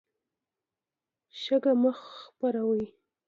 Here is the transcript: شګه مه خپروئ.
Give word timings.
شګه 1.41 1.71
مه 1.81 1.91
خپروئ. 2.19 2.83